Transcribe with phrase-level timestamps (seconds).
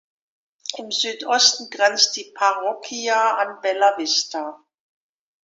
[0.77, 4.59] Im Südosten grenzt die Parroquia an Bellavista.